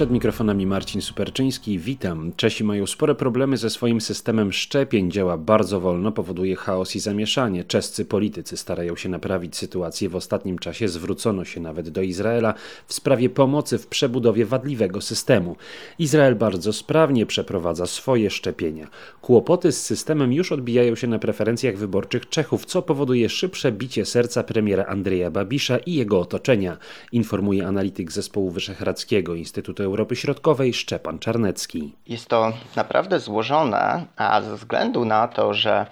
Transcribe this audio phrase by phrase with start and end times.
[0.00, 1.78] Przed mikrofonami Marcin Superczyński.
[1.78, 2.32] Witam.
[2.36, 5.10] Czesi mają spore problemy ze swoim systemem szczepień.
[5.10, 7.64] Działa bardzo wolno, powoduje chaos i zamieszanie.
[7.64, 10.08] Czescy politycy starają się naprawić sytuację.
[10.08, 12.54] W ostatnim czasie zwrócono się nawet do Izraela
[12.86, 15.56] w sprawie pomocy w przebudowie wadliwego systemu.
[15.98, 18.88] Izrael bardzo sprawnie przeprowadza swoje szczepienia.
[19.20, 24.42] Kłopoty z systemem już odbijają się na preferencjach wyborczych Czechów, co powoduje szybsze bicie serca
[24.42, 26.76] premiera Andrzeja Babisza i jego otoczenia,
[27.12, 31.94] informuje analityk zespołu Wyszehradzkiego Instytutu Europy Środkowej Szczepan Czarnecki.
[32.06, 35.86] Jest to naprawdę złożone, a ze względu na to, że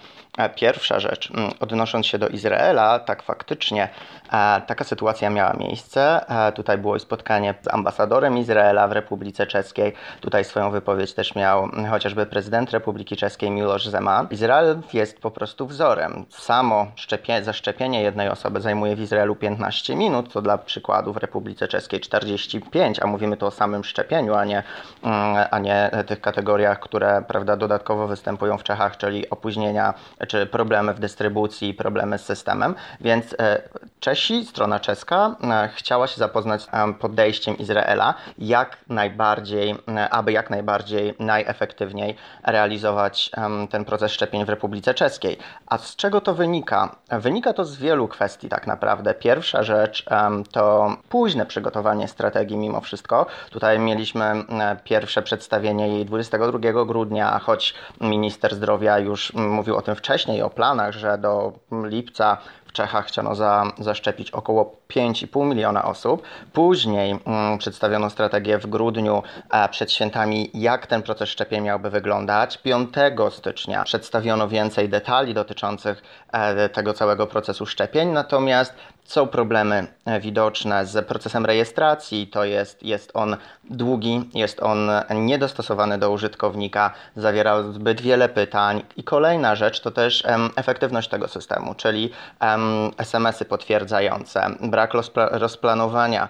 [0.54, 3.88] pierwsza rzecz, mm, odnosząc się do Izraela, tak faktycznie
[4.32, 6.30] e, taka sytuacja miała miejsce.
[6.48, 9.92] E, tutaj było spotkanie z ambasadorem Izraela w Republice Czeskiej.
[10.20, 14.26] Tutaj swoją wypowiedź też miał mm, chociażby prezydent Republiki Czeskiej Miloš Zeman.
[14.30, 16.24] Izrael jest po prostu wzorem.
[16.30, 21.68] Samo szczepie, zaszczepienie jednej osoby zajmuje w Izraelu 15 minut, co dla przykładu w Republice
[21.68, 24.62] Czeskiej 45, a mówimy tu o samym szczepieniu, a nie,
[25.02, 29.94] mm, a nie tych kategoriach, które prawda, dodatkowo występują w Czechach, czyli opóźnienia
[30.28, 33.62] czy problemy w dystrybucji, problemy z systemem, więc e,
[34.00, 36.68] Czesi, strona czeska, e, chciała się zapoznać z
[37.00, 43.30] podejściem Izraela, jak najbardziej, e, aby jak najbardziej, najefektywniej realizować
[43.70, 45.38] ten proces szczepień w Republice Czeskiej.
[45.66, 46.96] A z czego to wynika?
[47.10, 49.14] Wynika to z wielu kwestii tak naprawdę.
[49.14, 50.04] Pierwsza rzecz
[50.52, 53.26] to późne przygotowanie strategii mimo wszystko.
[53.50, 54.44] Tutaj mieliśmy
[54.84, 60.94] pierwsze przedstawienie jej 22 grudnia, choć minister zdrowia już mówił o tym wcześniej, o planach,
[60.94, 61.52] że do
[61.84, 62.36] lipca
[62.68, 66.22] w Czechach chciano za, zaszczepić około 5,5 miliona osób.
[66.52, 72.58] Później mm, przedstawiono strategię w grudniu e, przed świętami, jak ten proces szczepień miałby wyglądać.
[72.58, 72.88] 5
[73.30, 76.02] stycznia przedstawiono więcej detali dotyczących
[76.32, 78.74] e, tego całego procesu szczepień, natomiast
[79.08, 82.26] są problemy e, widoczne z procesem rejestracji.
[82.26, 83.36] To jest, jest on
[83.70, 88.82] długi, jest on niedostosowany do użytkownika, zawiera zbyt wiele pytań.
[88.96, 92.57] I kolejna rzecz to też um, efektywność tego systemu, czyli um,
[92.98, 96.28] SMS-y potwierdzające, brak rozplanowania,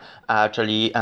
[0.53, 0.93] czyli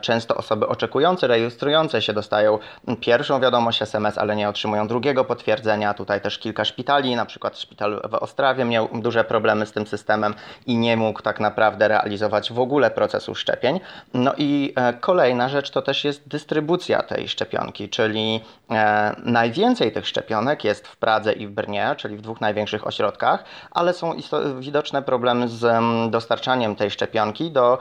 [0.00, 2.58] często osoby oczekujące, rejestrujące się dostają
[3.00, 5.94] pierwszą wiadomość SMS, ale nie otrzymują drugiego potwierdzenia.
[5.94, 10.34] Tutaj też kilka szpitali, na przykład szpital w Ostrawie miał duże problemy z tym systemem
[10.66, 13.80] i nie mógł tak naprawdę realizować w ogóle procesu szczepień.
[14.14, 18.40] No i e, kolejna rzecz to też jest dystrybucja tej szczepionki, czyli
[18.70, 23.44] e, najwięcej tych szczepionek jest w Pradze i w Brnie, czyli w dwóch największych ośrodkach,
[23.70, 24.14] ale są
[24.58, 27.78] widoczne problemy z dostarczaniem tej szczepionki do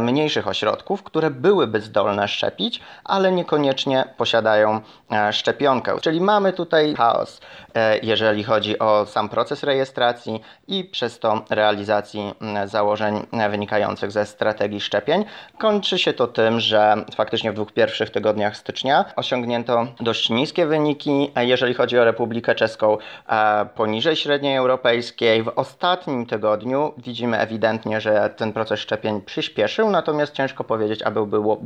[0.00, 4.80] mniejszych ośrodków, które byłyby zdolne szczepić, ale niekoniecznie posiadają
[5.12, 6.00] e, szczepionkę.
[6.00, 7.40] Czyli mamy tutaj chaos,
[8.02, 12.34] jeżeli chodzi o sam proces rejestracji i przez to realizacji
[12.64, 15.24] założeń wynikających ze strategii szczepień.
[15.58, 21.30] Kończy się to tym, że faktycznie w dwóch pierwszych tygodniach stycznia osiągnięto dość niskie wyniki,
[21.36, 22.98] jeżeli chodzi o Republikę Czeską,
[23.74, 25.42] poniżej średniej europejskiej.
[25.42, 31.20] W ostatnim tygodniu widzimy ewidentnie, że ten proces szczepień przyspieszył, natomiast ciężko powiedzieć, aby,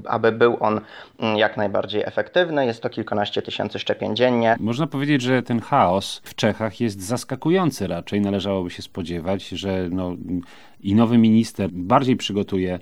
[0.08, 0.80] aby był on
[1.18, 2.66] mm, jak najbardziej efektywny.
[2.66, 4.56] Jest to kilkanaście tysięcy szczepień dziennie.
[4.60, 8.20] Można powiedzieć, że ten chaos w Czechach jest zaskakujący raczej.
[8.20, 10.12] Należałoby się spodziewać, że no,
[10.80, 12.78] i nowy minister bardziej przygotuje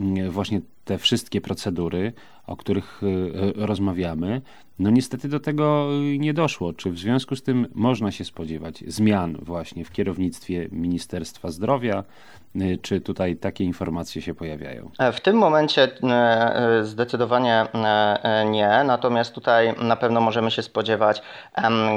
[0.00, 2.12] mm, właśnie te wszystkie procedury,
[2.46, 4.42] o których y, y, rozmawiamy,
[4.78, 5.88] no niestety do tego
[6.18, 6.72] nie doszło.
[6.72, 12.04] Czy w związku z tym można się spodziewać zmian właśnie w kierownictwie Ministerstwa Zdrowia?
[12.56, 14.90] Y, czy tutaj takie informacje się pojawiają?
[14.98, 21.22] E, w tym momencie e, zdecydowanie e, nie, natomiast tutaj na pewno możemy się spodziewać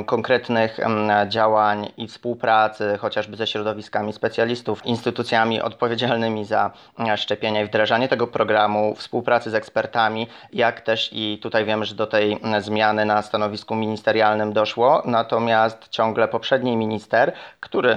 [0.05, 0.79] konkretnych
[1.27, 6.71] działań i współpracy, chociażby ze środowiskami specjalistów, instytucjami odpowiedzialnymi za
[7.15, 12.07] szczepienia i wdrażanie tego programu, współpracy z ekspertami, jak też i tutaj wiemy, że do
[12.07, 17.95] tej zmiany na stanowisku ministerialnym doszło, natomiast ciągle poprzedni minister, który,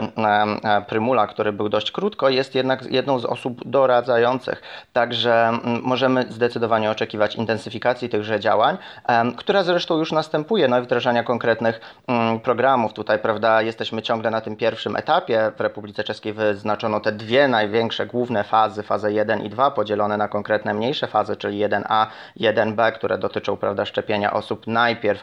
[0.86, 4.62] Prymula, który był dość krótko, jest jednak jedną z osób doradzających.
[4.92, 5.52] Także
[5.82, 8.76] możemy zdecydowanie oczekiwać intensyfikacji tychże działań,
[9.36, 11.80] która zresztą już następuje, no i wdrażania konkretnych
[12.42, 12.92] programów.
[12.92, 15.52] Tutaj, prawda, jesteśmy ciągle na tym pierwszym etapie.
[15.56, 20.28] W Republice Czeskiej wyznaczono te dwie największe główne fazy, fazę 1 i 2, podzielone na
[20.28, 25.22] konkretne mniejsze fazy, czyli 1A, 1B, które dotyczą, prawda, szczepienia osób najpierw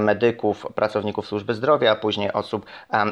[0.00, 2.66] medyków, pracowników służby zdrowia, a później osób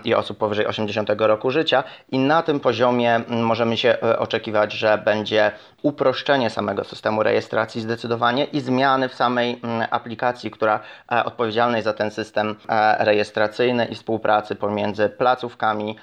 [0.04, 1.84] i osób powyżej 80 roku życia.
[2.10, 5.52] I na tym poziomie możemy się oczekiwać, że będzie
[5.82, 10.80] uproszczenie samego systemu rejestracji zdecydowanie i zmiany w samej aplikacji, która
[11.24, 12.56] odpowiedzialna jest za ten system
[12.98, 15.96] rejestracyjny i współpracy pomiędzy placówkami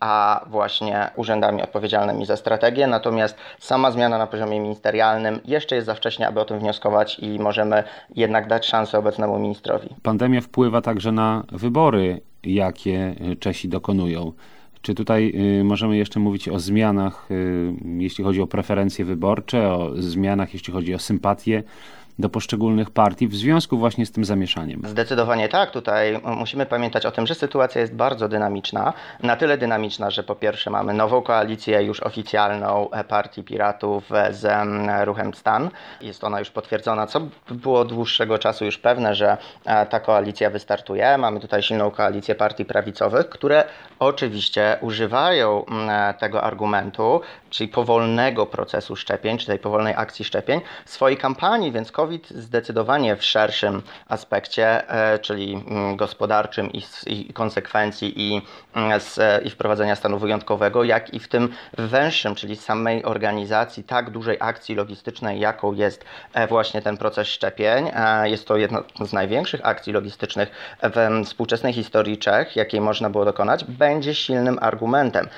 [0.00, 2.86] a właśnie urzędami odpowiedzialnymi za strategię.
[2.86, 7.38] Natomiast sama zmiana na poziomie ministerialnym jeszcze jest za wcześnie, aby o tym wnioskować i
[7.38, 9.88] możemy jednak dać szansę obecnemu ministrowi.
[10.02, 14.32] Pandemia wpływa także na wybory, jakie Czesi dokonują.
[14.82, 19.90] Czy tutaj y, możemy jeszcze mówić o zmianach, y, jeśli chodzi o preferencje wyborcze, o
[19.94, 21.62] zmianach, jeśli chodzi o sympatię
[22.20, 24.82] do poszczególnych partii w związku właśnie z tym zamieszaniem?
[24.84, 25.70] Zdecydowanie tak.
[25.70, 28.92] Tutaj musimy pamiętać o tym, że sytuacja jest bardzo dynamiczna.
[29.22, 34.46] Na tyle dynamiczna, że po pierwsze mamy nową koalicję już oficjalną e, Partii Piratów z
[35.04, 35.70] Ruchem Stan.
[36.00, 37.20] Jest ona już potwierdzona, co
[37.50, 41.18] było dłuższego czasu już pewne, że e, ta koalicja wystartuje.
[41.18, 43.64] Mamy tutaj silną koalicję partii prawicowych, które
[43.98, 47.20] oczywiście używają e, tego argumentu,
[47.50, 53.16] czyli powolnego procesu szczepień, czy tej powolnej akcji szczepień w swojej kampanii, więc COVID zdecydowanie
[53.16, 56.70] w szerszym aspekcie, e, czyli mm, gospodarczym
[57.06, 58.42] i, konsekwencji i,
[58.74, 59.00] mm,
[59.44, 61.48] i wprowadzenia stanu wyjątkowego, jak i w tym
[61.78, 66.04] węższym, czyli samej organizacji tak dużej akcji logistycznej, jaką jest
[66.34, 67.90] e, właśnie ten proces szczepień.
[67.94, 70.50] E, jest to jedna z największych akcji logistycznych
[70.82, 75.28] w współczesnej historii Czech, jakiej można było dokonać, będzie silnym argumentem.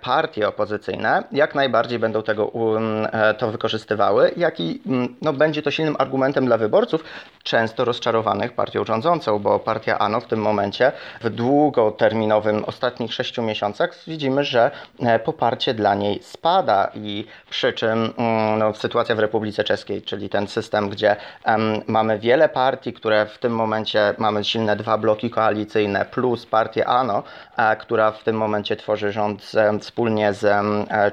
[0.00, 4.82] Partie opozycyjne jak najbardziej będą tego, um, to wykorzystywały, jak i
[5.22, 6.07] no, będzie to silnym argumentem
[6.46, 7.04] dla wyborców,
[7.42, 13.94] często rozczarowanych partią rządzącą, bo partia ANO w tym momencie, w długoterminowym, ostatnich sześciu miesiącach,
[14.06, 14.70] widzimy, że
[15.00, 20.28] e, poparcie dla niej spada i przy czym mm, no, sytuacja w Republice Czeskiej, czyli
[20.28, 21.16] ten system, gdzie
[21.46, 26.86] um, mamy wiele partii, które w tym momencie mamy silne dwa bloki koalicyjne, plus partię
[26.86, 27.22] ANO,
[27.56, 30.48] a, e, która w tym momencie tworzy rząd wspólnie z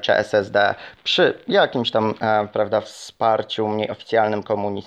[0.01, 4.84] CSSD przy jakimś tam e, prawda, wsparciu mniej oficjalnym komunistycznym,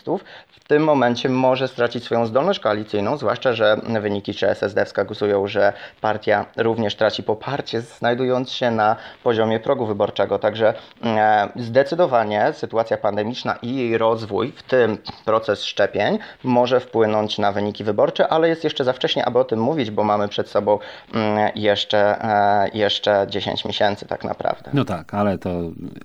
[0.51, 5.73] w tym momencie może stracić swoją zdolność koalicyjną, zwłaszcza, że wyniki czy SSD wskazują, że
[6.01, 10.39] partia również traci poparcie, znajdując się na poziomie progu wyborczego.
[10.39, 10.75] Także
[11.05, 17.85] e, zdecydowanie sytuacja pandemiczna i jej rozwój, w tym proces szczepień, może wpłynąć na wyniki
[17.85, 20.79] wyborcze, ale jest jeszcze za wcześnie, aby o tym mówić, bo mamy przed sobą
[21.15, 24.71] mm, jeszcze, e, jeszcze 10 miesięcy tak naprawdę.
[24.75, 25.51] No tak, ale to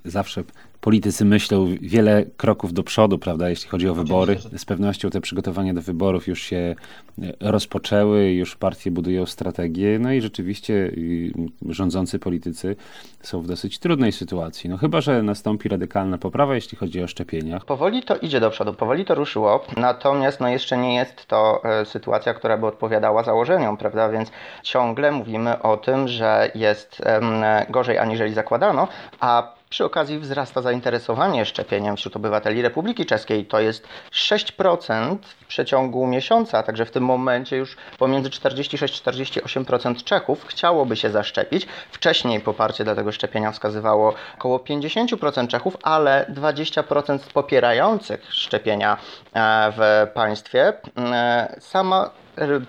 [0.05, 0.43] zawsze
[0.83, 4.37] politycy myślą wiele kroków do przodu, prawda, jeśli chodzi o wybory.
[4.57, 6.75] Z pewnością te przygotowania do wyborów już się
[7.21, 10.91] e, rozpoczęły, już partie budują strategię, no i rzeczywiście
[11.69, 12.75] rządzący politycy
[13.21, 14.69] są w dosyć trudnej sytuacji.
[14.69, 17.59] No chyba, że nastąpi radykalna poprawa, jeśli chodzi o szczepienia.
[17.59, 21.85] Powoli to idzie do przodu, powoli to ruszyło, natomiast no jeszcze nie jest to e,
[21.85, 24.31] sytuacja, która by odpowiadała założeniom, prawda, więc
[24.63, 27.01] ciągle mówimy o tym, że jest
[27.69, 28.87] gorzej aniżeli zakładano,
[29.19, 33.45] a przy okazji wzrasta zainteresowanie szczepieniem wśród obywateli Republiki Czeskiej.
[33.45, 40.95] To jest 6% w przeciągu miesiąca, także w tym momencie już pomiędzy 46-48% Czechów chciałoby
[40.95, 41.67] się zaszczepić.
[41.91, 48.97] Wcześniej poparcie dla tego szczepienia wskazywało około 50% Czechów, ale 20% popierających szczepienia
[49.33, 52.09] e, w państwie e, sama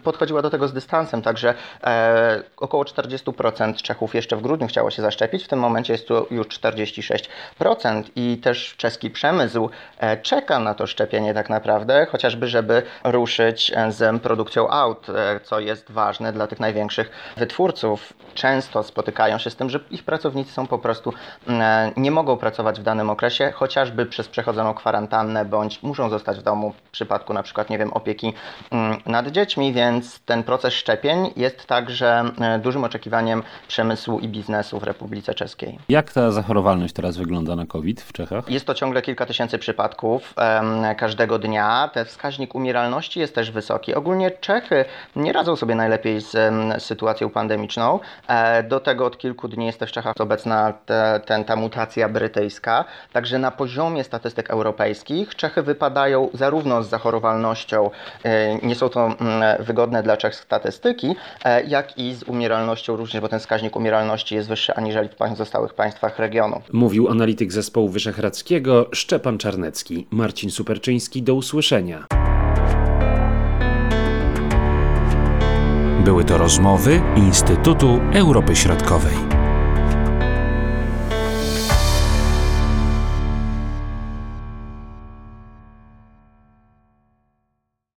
[0.02, 5.02] podchodziła do tego z dystansem, także e, około 40% Czechów jeszcze w grudniu chciało się
[5.02, 10.74] zaszczepić, w tym momencie jest to już 46% i też czeski przemysł e, czeka na
[10.74, 16.46] to szczepienie tak naprawdę, chociażby żeby ruszyć z produkcją aut, e, co jest ważne dla
[16.46, 18.12] tych największych wytwórców.
[18.34, 21.12] Często spotykają się z tym, że ich pracownicy są po prostu
[21.48, 26.42] e, nie mogą pracować w danym okresie, chociażby przez przechodzoną kwarantannę, bądź muszą zostać w
[26.42, 28.34] domu w przypadku na przykład, nie wiem, opieki
[28.70, 34.28] mm, nad dziećmi dziećmi, więc ten proces szczepień jest także e, dużym oczekiwaniem przemysłu i
[34.28, 35.78] biznesu w Republice Czeskiej.
[35.88, 38.50] Jak ta zachorowalność teraz wygląda na COVID w Czechach?
[38.50, 40.34] Jest to ciągle kilka tysięcy przypadków
[40.96, 41.90] każdego dnia.
[41.92, 43.94] Ten wskaźnik umieralności jest też wysoki.
[43.94, 44.84] Ogólnie Czechy
[45.16, 46.36] nie radzą sobie najlepiej z
[46.82, 48.00] sytuacją pandemiczną.
[48.28, 52.08] E, do tego od kilku dni jest też w Czechach obecna te, ten, ta mutacja
[52.08, 52.84] brytyjska.
[53.12, 57.90] Także na poziomie statystyk europejskich Czechy wypadają zarówno z zachorowalnością,
[58.24, 59.08] e, nie są to
[59.60, 64.48] wygodne dla Czech statystyki, e, jak i z umieralnością również, bo ten wskaźnik umieralności jest
[64.48, 66.62] wyższy aniżeli w pozostałych państwach regionu.
[66.72, 70.06] Mówił analityk zespołu wyszehradzkiego Szczepan Czarnecki.
[70.10, 72.06] Marcin Superczyński, do usłyszenia.
[76.04, 79.23] Były to rozmowy Instytutu Europy Środkowej.